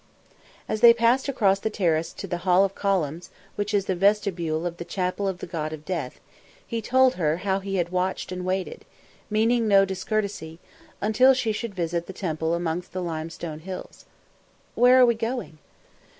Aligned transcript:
As 0.67 0.81
they 0.81 0.95
passed 0.95 1.29
across 1.29 1.59
the 1.59 1.69
terrace 1.69 2.11
to 2.13 2.25
the 2.25 2.39
hall 2.39 2.65
of 2.65 2.73
columns 2.73 3.29
which 3.55 3.71
is 3.71 3.85
the 3.85 3.93
vestibule 3.93 4.65
of 4.65 4.77
the 4.77 4.83
chapel 4.83 5.27
of 5.27 5.37
the 5.37 5.45
god 5.45 5.73
of 5.73 5.85
Death, 5.85 6.19
he 6.65 6.81
told 6.81 7.17
her 7.21 7.37
how 7.45 7.59
he 7.59 7.75
had 7.75 7.89
watched 7.89 8.31
and 8.31 8.43
waited, 8.43 8.83
meaning 9.29 9.67
no 9.67 9.85
discourtesy, 9.85 10.57
until 11.01 11.35
she 11.35 11.51
should 11.51 11.75
visit 11.75 12.07
the 12.07 12.13
temple 12.13 12.55
amongst 12.55 12.93
the 12.93 13.03
limestone 13.03 13.59
hills. 13.59 14.05
"Where 14.73 14.99
are 14.99 15.05
we 15.05 15.13
going?" 15.13 15.59